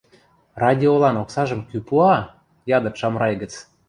—Радиолан 0.63 1.15
оксажым 1.23 1.61
кӱ 1.69 1.77
пуа?— 1.87 2.15
ядыт 2.77 2.95
Шамрай 2.99 3.33
гӹц. 3.41 3.53